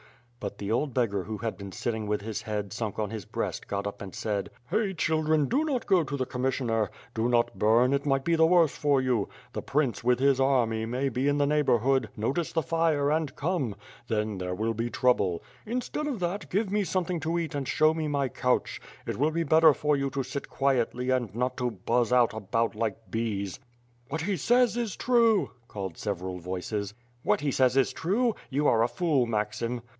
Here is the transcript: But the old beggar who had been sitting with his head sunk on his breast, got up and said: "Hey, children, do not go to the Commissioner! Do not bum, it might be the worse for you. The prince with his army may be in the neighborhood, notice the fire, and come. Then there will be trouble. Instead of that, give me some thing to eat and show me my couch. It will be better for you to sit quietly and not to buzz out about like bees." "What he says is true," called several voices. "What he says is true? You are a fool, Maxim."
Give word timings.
But 0.39 0.57
the 0.57 0.71
old 0.71 0.95
beggar 0.95 1.25
who 1.25 1.37
had 1.37 1.55
been 1.59 1.71
sitting 1.71 2.07
with 2.07 2.21
his 2.21 2.41
head 2.41 2.73
sunk 2.73 2.97
on 2.97 3.11
his 3.11 3.25
breast, 3.25 3.67
got 3.67 3.85
up 3.85 4.01
and 4.01 4.15
said: 4.15 4.49
"Hey, 4.71 4.95
children, 4.95 5.45
do 5.45 5.63
not 5.63 5.85
go 5.85 6.03
to 6.03 6.17
the 6.17 6.25
Commissioner! 6.25 6.89
Do 7.13 7.29
not 7.29 7.59
bum, 7.59 7.93
it 7.93 8.07
might 8.07 8.23
be 8.25 8.35
the 8.35 8.47
worse 8.47 8.75
for 8.75 8.99
you. 8.99 9.29
The 9.53 9.61
prince 9.61 10.03
with 10.03 10.17
his 10.17 10.39
army 10.39 10.87
may 10.87 11.09
be 11.09 11.27
in 11.27 11.37
the 11.37 11.45
neighborhood, 11.45 12.09
notice 12.17 12.51
the 12.51 12.63
fire, 12.63 13.11
and 13.11 13.35
come. 13.35 13.75
Then 14.07 14.39
there 14.39 14.55
will 14.55 14.73
be 14.73 14.89
trouble. 14.89 15.43
Instead 15.67 16.07
of 16.07 16.19
that, 16.21 16.49
give 16.49 16.71
me 16.71 16.83
some 16.83 17.05
thing 17.05 17.19
to 17.19 17.37
eat 17.37 17.53
and 17.53 17.67
show 17.67 17.93
me 17.93 18.07
my 18.07 18.27
couch. 18.27 18.81
It 19.05 19.17
will 19.19 19.29
be 19.29 19.43
better 19.43 19.75
for 19.75 19.95
you 19.95 20.09
to 20.09 20.23
sit 20.23 20.49
quietly 20.49 21.11
and 21.11 21.35
not 21.35 21.55
to 21.57 21.69
buzz 21.69 22.11
out 22.11 22.33
about 22.33 22.73
like 22.73 23.11
bees." 23.11 23.59
"What 24.09 24.21
he 24.21 24.35
says 24.37 24.75
is 24.75 24.95
true," 24.95 25.51
called 25.67 25.99
several 25.99 26.39
voices. 26.39 26.95
"What 27.21 27.41
he 27.41 27.51
says 27.51 27.77
is 27.77 27.93
true? 27.93 28.33
You 28.49 28.67
are 28.67 28.81
a 28.81 28.87
fool, 28.87 29.27
Maxim." 29.27 29.83